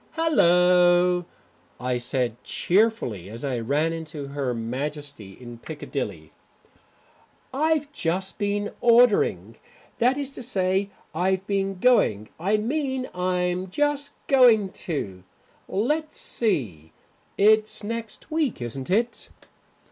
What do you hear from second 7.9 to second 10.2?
just been ordering that